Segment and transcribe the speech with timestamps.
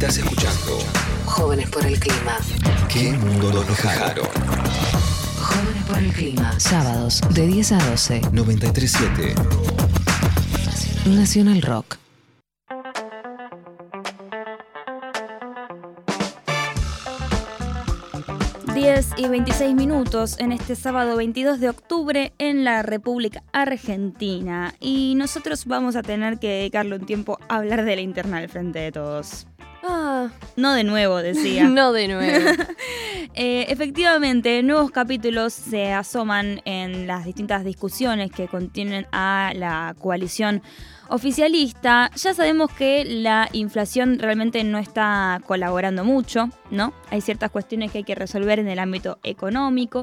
[0.00, 0.78] Estás escuchando
[1.26, 2.38] Jóvenes por el clima.
[2.88, 4.24] ¿Qué mundo nos dejaron?
[5.38, 6.58] Jóvenes por el clima.
[6.58, 8.20] Sábados de 10 a 12.
[8.32, 9.34] 937
[11.04, 11.98] Nacional Rock.
[18.72, 24.74] 10 y 26 minutos en este sábado 22 de octubre en la República Argentina.
[24.80, 28.48] Y nosotros vamos a tener que dedicarle un tiempo a hablar de la interna al
[28.48, 29.46] frente de todos.
[29.82, 31.64] Ah, No de nuevo, decía.
[31.68, 32.50] no de nuevo.
[33.34, 40.62] Eh, efectivamente, nuevos capítulos se asoman en las distintas discusiones que contienen a la coalición
[41.08, 42.10] oficialista.
[42.16, 46.92] Ya sabemos que la inflación realmente no está colaborando mucho, ¿no?
[47.10, 50.02] Hay ciertas cuestiones que hay que resolver en el ámbito económico.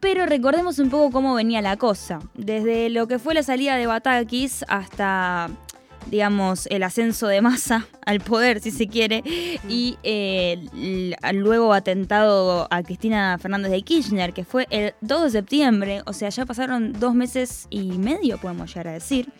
[0.00, 2.20] Pero recordemos un poco cómo venía la cosa.
[2.34, 5.50] Desde lo que fue la salida de Batakis hasta
[6.12, 9.24] digamos, el ascenso de masa al poder, si se quiere,
[9.66, 10.62] y eh,
[11.32, 16.28] luego atentado a Cristina Fernández de Kirchner, que fue el 2 de septiembre, o sea,
[16.28, 19.30] ya pasaron dos meses y medio, podemos llegar a decir,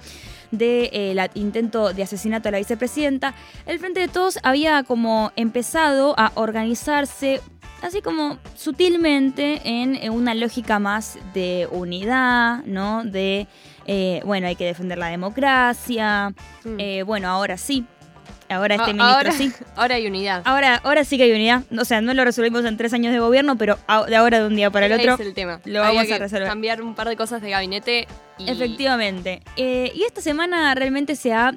[0.50, 3.34] del intento de asesinato a la vicepresidenta,
[3.66, 7.42] el Frente de Todos había como empezado a organizarse
[7.82, 13.04] así como sutilmente en eh, una lógica más de unidad, ¿no?
[13.04, 13.46] De,
[13.86, 16.32] eh, bueno, hay que defender la democracia,
[16.64, 16.76] Mm.
[16.78, 17.84] eh, bueno, ahora sí,
[18.48, 19.52] ahora este ministro ahora, sí.
[19.76, 20.42] ahora hay unidad.
[20.44, 21.62] Ahora, ahora sí que hay unidad.
[21.78, 24.54] O sea, no lo resolvimos en tres años de gobierno, pero de ahora de un
[24.56, 25.14] día para el otro.
[25.14, 25.60] es el tema.
[25.64, 26.46] lo Había vamos a resolver.
[26.48, 28.06] cambiar un par de cosas de gabinete
[28.38, 29.42] y Efectivamente.
[29.56, 31.54] Eh, y esta semana realmente se ha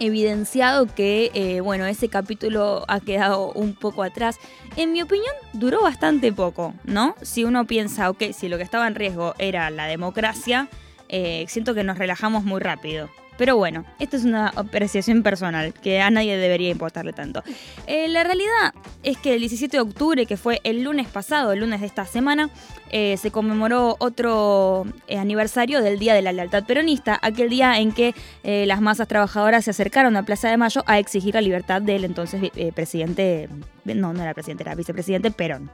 [0.00, 4.36] evidenciado que, eh, bueno, ese capítulo ha quedado un poco atrás.
[4.76, 7.16] En mi opinión, duró bastante poco, ¿no?
[7.22, 10.68] Si uno piensa, ok, si lo que estaba en riesgo era la democracia,
[11.08, 13.08] eh, siento que nos relajamos muy rápido.
[13.36, 17.44] Pero bueno, esto es una apreciación personal, que a nadie debería importarle tanto.
[17.86, 21.60] Eh, la realidad es que el 17 de octubre, que fue el lunes pasado, el
[21.60, 22.50] lunes de esta semana,
[22.90, 28.12] eh, se conmemoró otro aniversario del Día de la Lealtad Peronista, aquel día en que
[28.42, 32.50] las masas trabajadoras se acercaron a Plaza de Mayo a exigir la libertad del entonces
[32.74, 33.48] presidente,
[33.84, 35.70] no, no era presidente, era vicepresidente Perón.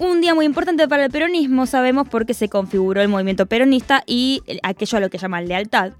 [0.00, 4.42] Un día muy importante para el peronismo, sabemos, porque se configuró el movimiento peronista y
[4.46, 5.92] el- aquello a lo que llaman lealtad.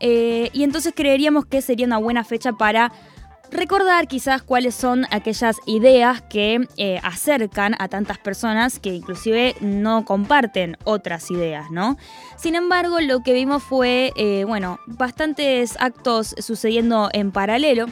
[0.00, 2.92] Eh, y entonces creeríamos que sería una buena fecha para
[3.50, 10.04] recordar quizás cuáles son aquellas ideas que eh, acercan a tantas personas que inclusive no
[10.04, 11.96] comparten otras ideas, ¿no?
[12.36, 17.86] Sin embargo, lo que vimos fue, eh, bueno, bastantes actos sucediendo en paralelo.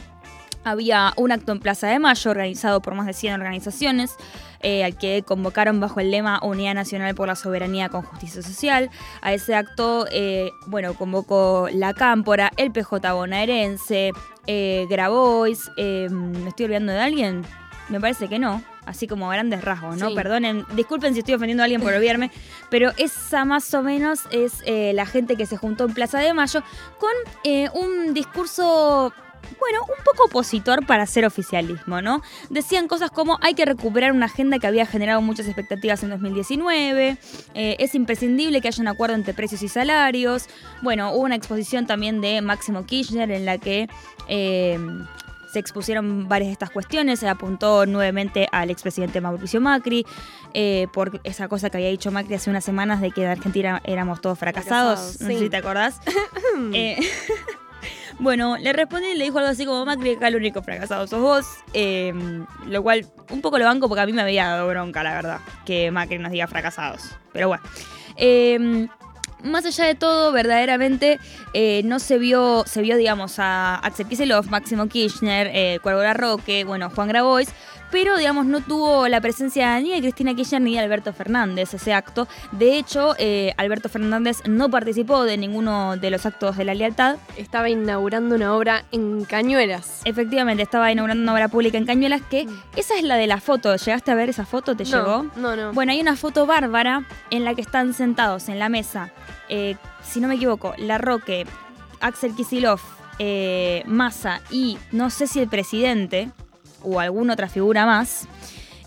[0.65, 4.15] Había un acto en Plaza de Mayo organizado por más de 100 organizaciones,
[4.63, 8.89] eh, al que convocaron bajo el lema Unidad Nacional por la Soberanía con Justicia Social.
[9.21, 14.11] A ese acto, eh, bueno, convocó la Cámpora, el PJ bonaerense,
[14.47, 15.69] eh, Grabois.
[15.77, 17.43] ¿Me estoy olvidando de alguien?
[17.89, 18.63] Me parece que no.
[18.85, 20.09] Así como a grandes rasgos, ¿no?
[20.09, 20.15] Sí.
[20.15, 22.31] Perdonen, disculpen si estoy ofendiendo a alguien por olvidarme,
[22.69, 26.33] pero esa más o menos es eh, la gente que se juntó en Plaza de
[26.33, 26.61] Mayo
[26.99, 27.11] con
[27.45, 29.13] eh, un discurso
[29.59, 32.21] bueno, un poco opositor para hacer oficialismo, ¿no?
[32.49, 37.17] Decían cosas como hay que recuperar una agenda que había generado muchas expectativas en 2019,
[37.53, 40.47] eh, es imprescindible que haya un acuerdo entre precios y salarios.
[40.81, 43.87] Bueno, hubo una exposición también de Máximo Kirchner en la que...
[44.27, 44.79] eh,
[45.53, 50.03] se expusieron varias de estas cuestiones, se apuntó nuevamente al expresidente Mauricio Macri
[50.55, 53.79] eh, por esa cosa que había dicho Macri hace unas semanas de que en Argentina
[53.83, 55.39] éramos todos fracasados, Fracasados, no sé sí.
[55.43, 55.99] si te acordás.
[56.73, 56.97] Eh,
[58.19, 61.21] bueno, le respondió y le dijo algo así como Macri, acá el único fracasado sos
[61.21, 62.13] vos, eh,
[62.67, 65.39] lo cual un poco lo banco porque a mí me había dado bronca, la verdad,
[65.65, 67.01] que Macri nos diga fracasados.
[67.31, 67.63] Pero bueno.
[68.15, 68.87] Eh,
[69.43, 71.19] más allá de todo, verdaderamente
[71.53, 76.63] eh, no se vio, se vio, digamos, a Axel Kicillof, Máximo Kirchner, eh, Cuervo Roque,
[76.63, 77.49] bueno, Juan Grabois,
[77.93, 81.93] pero, digamos, no tuvo la presencia ni de Cristina Kirchner ni de Alberto Fernández ese
[81.93, 82.27] acto.
[82.51, 87.17] De hecho, eh, Alberto Fernández no participó de ninguno de los actos de la lealtad.
[87.37, 90.01] estaba inaugurando una obra en Cañuelas.
[90.05, 93.75] Efectivamente, estaba inaugurando una obra pública en Cañuelas que, esa es la de la foto.
[93.75, 94.75] ¿Llegaste a ver esa foto?
[94.75, 95.27] ¿Te llegó?
[95.35, 95.73] No, no, no.
[95.73, 99.11] Bueno, hay una foto bárbara en la que están sentados en la mesa,
[99.49, 101.45] eh, si no me equivoco, La Roque,
[101.99, 102.79] Axel Kisilov,
[103.19, 106.31] eh, Massa y no sé si el presidente
[106.83, 108.27] o alguna otra figura más.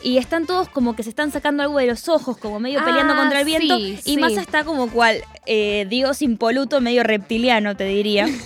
[0.07, 3.15] Y están todos como que se están sacando algo de los ojos, como medio peleando
[3.15, 3.77] Ah, contra el viento.
[3.77, 4.17] sí, y sí.
[4.19, 5.17] Massa está como cual
[5.47, 8.27] eh, dios impoluto, medio reptiliano, te diría.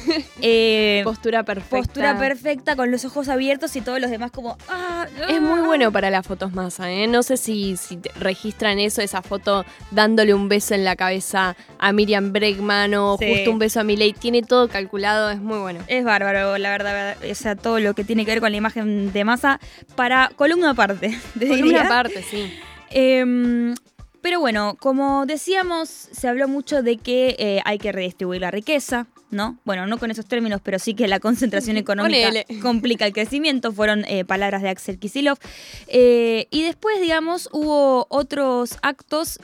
[0.43, 1.77] Eh, Postura perfecta.
[1.77, 4.57] postura perfecta, con los ojos abiertos y todos los demás como...
[4.71, 5.65] "Ah, Es muy ah".
[5.67, 7.07] bueno para las fotos masa, ¿eh?
[7.07, 11.93] No sé si, si registran eso, esa foto dándole un beso en la cabeza a
[11.93, 13.27] Miriam Bregman o Sí.
[13.35, 14.15] justo un beso a Miley.
[14.15, 15.81] Tiene todo calculado, es muy bueno.
[15.89, 18.57] Es bárbaro, la verdad, verdad, o sea, todo lo que tiene que ver con la
[18.57, 19.61] imagen de masa
[19.95, 21.81] para columna aparte, te Por diría.
[21.81, 22.50] una parte, sí.
[22.91, 23.75] Em,
[24.23, 29.06] pero bueno, como decíamos, se habló mucho de que eh, hay que redistribuir la riqueza,
[29.31, 29.58] ¿no?
[29.64, 32.29] Bueno, no con esos términos, pero sí que la concentración económica
[32.62, 35.38] complica el crecimiento, fueron eh, palabras de Axel Kisilov.
[35.87, 39.38] Eh, y después, digamos, hubo otros actos,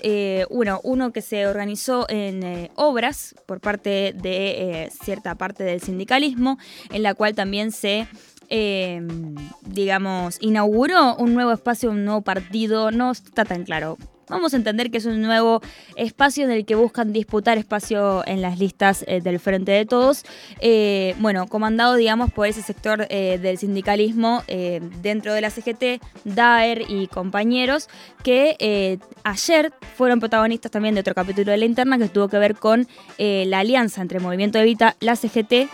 [0.51, 6.59] bueno, uno que se organizó en obras por parte de cierta parte del sindicalismo,
[6.91, 8.09] en la cual también se
[8.51, 9.03] eh,
[9.63, 13.99] digamos, inauguró un nuevo espacio, un nuevo partido, no está tan claro.
[14.29, 15.63] Vamos a entender que es un nuevo
[15.95, 20.25] espacio en el que buscan disputar espacio en las listas eh, del Frente de Todos.
[20.59, 24.43] Eh, bueno, comandado, digamos, por ese sector eh, del sindicalismo
[25.01, 27.89] dentro de la CGT, Daer y compañeros,
[28.23, 32.57] que ayer fueron protagonistas también de otro capítulo de la interna que tuvo que ver
[32.57, 32.87] con
[33.19, 35.69] la alianza entre Movimiento Evita, la CGT,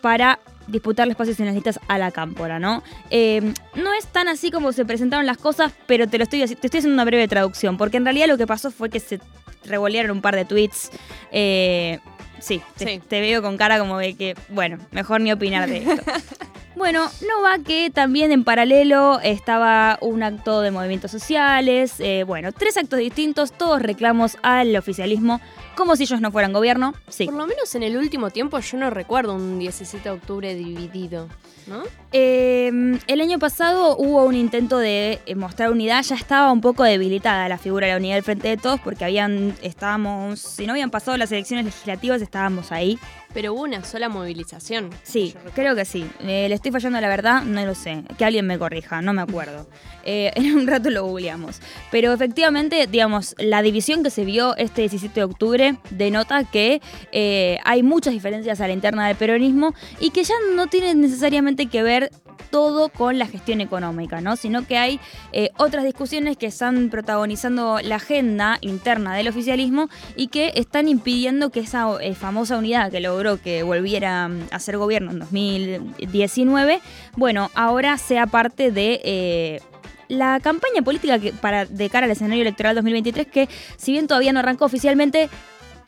[0.00, 2.82] para disputarle espacios en las listas a la cámpora, ¿no?
[3.10, 3.40] Eh,
[3.74, 6.68] no es tan así como se presentaron las cosas, pero te lo estoy te estoy
[6.78, 9.18] haciendo una breve traducción, porque en realidad lo que pasó fue que se
[9.64, 10.90] revolearon un par de tweets.
[11.32, 11.98] eh,
[12.38, 13.00] sí, te, Sí.
[13.08, 16.02] te veo con cara como de que, bueno, mejor ni opinar de esto.
[16.78, 22.52] Bueno, no va que también en paralelo estaba un acto de movimientos sociales, eh, bueno,
[22.52, 25.40] tres actos distintos, todos reclamos al oficialismo,
[25.74, 27.24] como si ellos no fueran gobierno, sí.
[27.24, 31.26] Por lo menos en el último tiempo yo no recuerdo un 17 de octubre dividido,
[31.66, 31.82] ¿no?
[32.12, 32.70] Eh,
[33.06, 37.48] el año pasado hubo un intento de eh, mostrar unidad, ya estaba un poco debilitada
[37.48, 40.90] la figura de la unidad del frente de todos porque habían, estábamos, si no habían
[40.90, 43.00] pasado las elecciones legislativas, estábamos ahí.
[43.34, 44.88] Pero hubo una sola movilización.
[45.02, 46.10] Sí, creo que sí.
[46.20, 48.02] Eh, le estoy fallando la verdad, no lo sé.
[48.16, 49.66] Que alguien me corrija, no me acuerdo.
[50.04, 51.60] Eh, en un rato lo googleamos.
[51.90, 56.80] Pero efectivamente, digamos, la división que se vio este 17 de octubre denota que
[57.12, 61.66] eh, hay muchas diferencias a la interna del peronismo y que ya no tiene necesariamente
[61.66, 62.10] que ver
[62.50, 64.36] todo con la gestión económica, ¿no?
[64.36, 65.00] Sino que hay
[65.32, 71.50] eh, otras discusiones que están protagonizando la agenda interna del oficialismo y que están impidiendo
[71.50, 76.80] que esa eh, famosa unidad que logró que volviera mm, a ser gobierno en 2019,
[77.16, 79.00] bueno, ahora sea parte de...
[79.04, 79.60] eh,
[80.08, 84.40] la campaña política para de cara al escenario electoral 2023 que si bien todavía no
[84.40, 85.28] arrancó oficialmente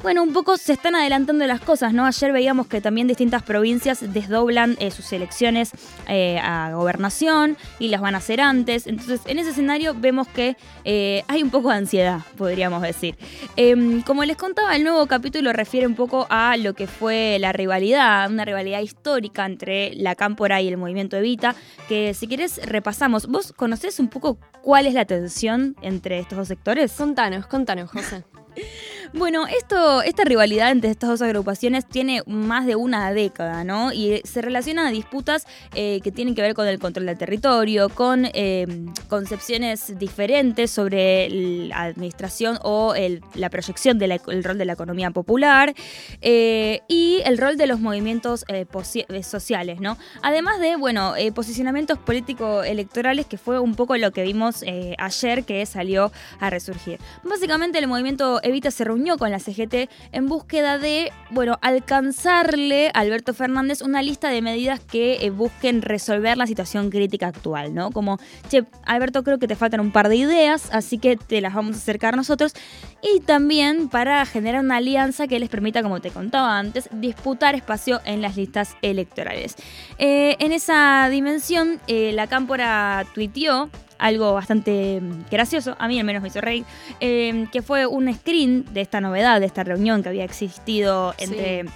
[0.02, 2.06] bueno, un poco se están adelantando las cosas, ¿no?
[2.06, 5.73] Ayer veíamos que también distintas provincias desdoblan eh, sus elecciones
[6.08, 8.87] eh, a gobernación y las van a hacer antes.
[8.87, 13.17] Entonces, en ese escenario vemos que eh, hay un poco de ansiedad, podríamos decir.
[13.56, 17.52] Em, como les contaba, el nuevo capítulo refiere un poco a lo que fue la
[17.52, 21.55] rivalidad, una rivalidad histórica entre la Cámpora y el movimiento Evita,
[21.88, 23.26] que si querés repasamos.
[23.26, 26.93] ¿Vos conocés un poco cuál es la tensión entre estos dos sectores?
[26.93, 28.25] Contanos, contanos, José.
[29.12, 33.93] Bueno, esta rivalidad entre estas dos agrupaciones tiene más de una década, ¿no?
[33.93, 37.89] Y se relaciona a disputas eh, que tienen que ver con el control del territorio,
[37.89, 38.69] con eh,
[39.09, 42.95] concepciones diferentes sobre la administración o
[43.35, 45.75] la proyección del rol de la economía popular
[46.21, 48.65] eh, y el rol de los movimientos eh,
[49.09, 49.99] eh, sociales, ¿no?
[50.23, 55.43] Además de, bueno, eh, posicionamientos político-electorales, que fue un poco lo que vimos eh, ayer
[55.43, 57.01] que salió a resurgir.
[57.25, 63.00] Básicamente el movimiento Evita se reunió con la CGT en búsqueda de, bueno, alcanzarle a
[63.00, 67.90] Alberto Fernández una lista de medidas que eh, busquen resolver la situación crítica actual, ¿no?
[67.90, 71.54] Como, che, Alberto, creo que te faltan un par de ideas, así que te las
[71.54, 72.52] vamos a acercar nosotros.
[73.02, 78.00] Y también para generar una alianza que les permita, como te contaba antes, disputar espacio
[78.04, 79.57] en las listas electorales.
[79.99, 86.07] Eh, en esa dimensión, eh, la Cámpora tuiteó algo bastante mm, gracioso, a mí al
[86.07, 86.64] menos me hizo reír,
[87.00, 91.66] eh, que fue un screen de esta novedad, de esta reunión que había existido entre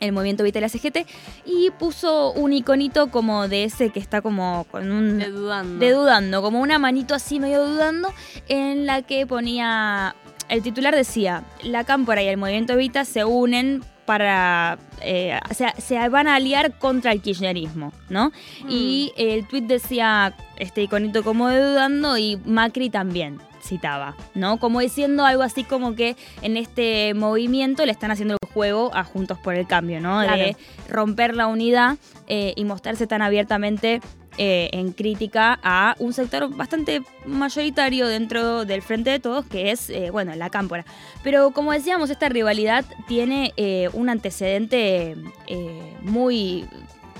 [0.00, 1.06] el movimiento Vita y la CGT,
[1.44, 5.18] y puso un iconito como de ese que está como con un...
[5.18, 5.78] De dudando.
[5.78, 8.12] de dudando, como una manito así medio dudando,
[8.48, 10.14] en la que ponía,
[10.48, 15.72] el titular decía, la Cámpora y el movimiento Evita se unen para, eh, o sea,
[15.78, 18.32] se van a aliar contra el kirchnerismo, ¿no?
[18.68, 23.38] Y el tweet decía, este iconito como de dudando y Macri también
[24.34, 24.58] ¿no?
[24.58, 29.04] Como diciendo algo así como que en este movimiento le están haciendo el juego a
[29.04, 30.22] Juntos por el Cambio, ¿no?
[30.22, 30.42] Claro.
[30.42, 30.56] De
[30.88, 34.00] romper la unidad eh, y mostrarse tan abiertamente
[34.38, 39.90] eh, en crítica a un sector bastante mayoritario dentro del Frente de Todos, que es,
[39.90, 40.86] eh, bueno, la cámpora.
[41.22, 45.16] Pero como decíamos, esta rivalidad tiene eh, un antecedente
[46.00, 46.64] muy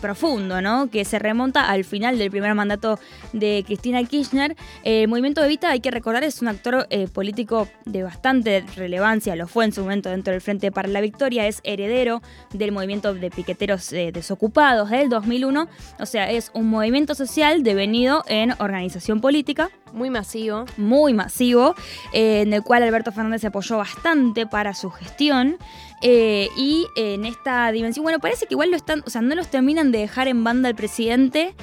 [0.00, 0.90] profundo, ¿no?
[0.90, 2.98] Que se remonta al final del primer mandato
[3.32, 4.56] de Cristina Kirchner.
[4.82, 9.46] El movimiento Evita, hay que recordar, es un actor eh, político de bastante relevancia, lo
[9.46, 13.30] fue en su momento dentro del Frente para la Victoria, es heredero del movimiento de
[13.30, 19.70] piqueteros eh, desocupados del 2001, o sea, es un movimiento social devenido en organización política
[19.92, 20.64] Muy masivo.
[20.76, 21.74] muy masivo,
[22.12, 25.58] eh, en el cual Alberto Fernández se apoyó bastante para su gestión.
[26.02, 29.48] eh, y en esta dimensión, bueno, parece que igual lo están, o sea, no los
[29.48, 31.54] terminan de dejar en banda al presidente,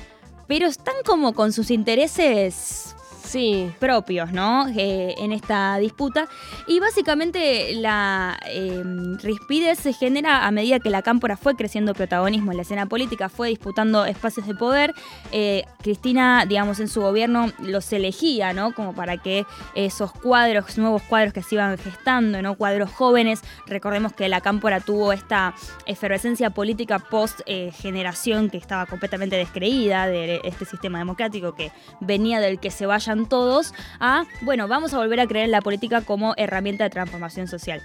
[0.48, 2.96] pero están como con sus intereses
[3.27, 3.72] Sí.
[3.79, 4.67] propios, ¿no?
[4.69, 6.27] Eh, en esta disputa.
[6.67, 8.84] Y básicamente la eh,
[9.22, 13.29] rispidez se genera a medida que la cámpora fue creciendo protagonismo en la escena política,
[13.29, 14.93] fue disputando espacios de poder.
[15.31, 18.74] Eh, Cristina, digamos, en su gobierno los elegía, ¿no?
[18.74, 22.55] Como para que esos cuadros, nuevos cuadros que se iban gestando, ¿no?
[22.55, 23.41] Cuadros jóvenes.
[23.65, 25.53] Recordemos que la cámpora tuvo esta
[25.86, 27.72] efervescencia política post eh,
[28.51, 33.74] que estaba completamente descreída de este sistema democrático que venía del que se vayan todos
[34.00, 37.82] a, bueno, vamos a volver a creer en la política como herramienta de transformación social.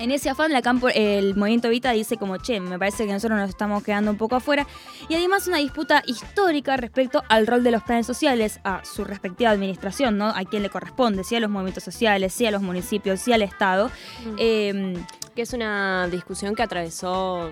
[0.00, 3.36] En ese afán, la campo- el movimiento Vita dice como, che, me parece que nosotros
[3.36, 4.64] nos estamos quedando un poco afuera.
[5.08, 9.50] Y además una disputa histórica respecto al rol de los planes sociales, a su respectiva
[9.50, 10.28] administración, ¿no?
[10.28, 13.42] A quién le corresponde, si a los movimientos sociales, si a los municipios, si al
[13.42, 13.90] Estado.
[14.38, 14.94] Eh,
[15.34, 17.50] Que es una discusión que atravesó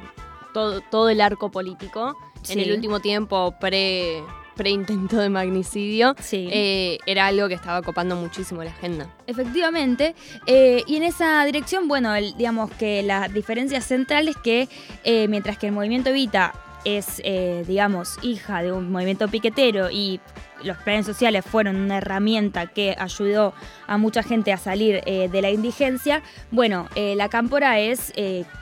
[0.55, 2.17] todo, todo el arco político.
[2.49, 4.23] En el último tiempo, pre,
[4.57, 6.49] pre-intento de magnicidio, Sí.
[6.51, 9.09] eh, era algo que estaba copando muchísimo la agenda.
[9.27, 10.15] Efectivamente,
[10.47, 14.69] eh, y en esa dirección, bueno, el- digamos que la diferencia central es que
[15.05, 16.53] eh, mientras que el movimiento Evita
[16.87, 20.21] es, eh, digamos, hija de un movimiento piquetero y
[20.63, 23.53] los planes sociales fueron una herramienta que ayudó
[23.89, 28.13] a mucha gente a salir eh, de la indigencia, bueno, eh, la cámpora es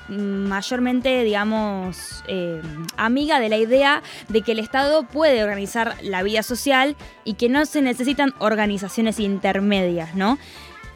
[0.08, 2.24] mayormente, digamos,
[2.96, 7.48] amiga de la idea de que el Estado puede organizar la vida social y que
[7.48, 10.38] no se necesitan organizaciones intermedias, ¿no?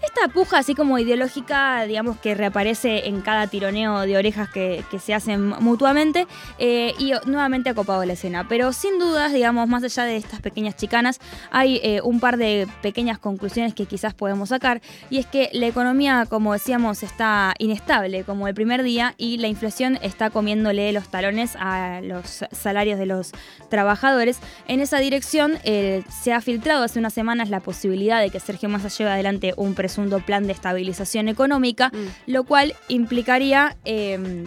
[0.02, 5.14] Esta puja así como ideológica, digamos que reaparece en cada tironeo de orejas que, se
[5.14, 6.26] hacen mutuamente
[6.58, 8.46] eh, y nuevamente ha copado la escena.
[8.48, 12.66] Pero sin dudas, digamos, más allá de estas pequeñas chicanas, hay eh, un par de
[12.82, 18.24] pequeñas conclusiones que quizás podemos sacar y es que la economía, como decíamos, está inestable
[18.24, 23.06] como el primer día y la inflación está comiéndole los talones a los salarios de
[23.06, 23.32] los
[23.68, 24.38] trabajadores.
[24.66, 28.68] En esa dirección eh, se ha filtrado hace unas semanas la posibilidad de que Sergio
[28.68, 32.30] Massa lleve adelante un presunto plan de estabilización económica, Mm.
[32.32, 34.44] lo cual implicaría, eh,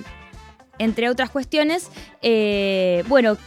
[0.77, 1.89] entre otras cuestiones,
[2.21, 3.38] eh, bueno,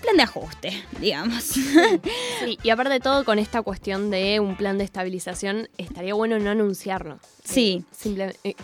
[0.00, 1.44] plan de ajuste, digamos.
[1.44, 6.38] Sí, y aparte de todo, con esta cuestión de un plan de estabilización, estaría bueno
[6.38, 7.20] no anunciarlo.
[7.44, 7.84] Sí.
[7.84, 8.54] Eh, simple- eh,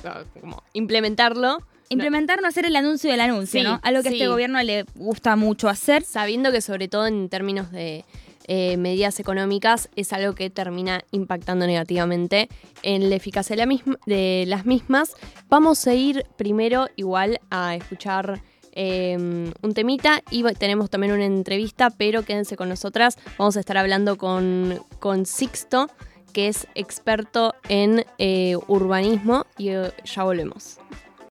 [0.40, 1.59] como implementarlo.
[1.90, 3.78] Implementar, no hacer el anuncio del anuncio, Sí, ¿no?
[3.83, 6.02] Algo que a este gobierno le gusta mucho hacer.
[6.02, 8.05] sabiendo que sobre todo en términos de
[8.49, 12.49] eh, medidas económicas es algo que termina impactando negativamente
[12.83, 15.14] en la eficacia de, las mismas.
[15.49, 18.40] Vamos a ir primero igual a escuchar
[18.73, 23.19] eh, un temita y tenemos también una entrevista, pero quédense con nosotras.
[23.37, 25.88] Vamos a estar hablando con, con Sixto,
[26.33, 30.78] que es experto en eh, urbanismo y eh, ya volvemos.